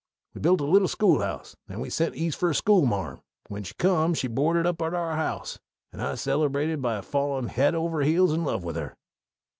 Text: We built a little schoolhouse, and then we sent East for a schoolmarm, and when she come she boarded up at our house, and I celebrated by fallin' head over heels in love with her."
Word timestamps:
We 0.33 0.41
built 0.41 0.61
a 0.61 0.65
little 0.65 0.87
schoolhouse, 0.87 1.53
and 1.67 1.75
then 1.75 1.79
we 1.79 1.91
sent 1.91 2.15
East 2.15 2.39
for 2.39 2.49
a 2.49 2.55
schoolmarm, 2.55 3.17
and 3.45 3.49
when 3.49 3.61
she 3.63 3.75
come 3.75 4.15
she 4.15 4.27
boarded 4.27 4.65
up 4.65 4.81
at 4.81 4.95
our 4.95 5.15
house, 5.15 5.59
and 5.93 6.01
I 6.01 6.15
celebrated 6.15 6.81
by 6.81 6.99
fallin' 7.01 7.49
head 7.49 7.75
over 7.75 8.01
heels 8.01 8.33
in 8.33 8.43
love 8.43 8.63
with 8.63 8.77
her." 8.77 8.95